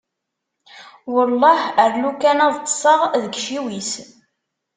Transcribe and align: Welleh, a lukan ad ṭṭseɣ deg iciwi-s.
Welleh, 1.13 1.61
a 1.83 1.85
lukan 2.01 2.39
ad 2.45 2.55
ṭṭseɣ 2.61 2.99
deg 3.21 3.33
iciwi-s. 3.39 3.91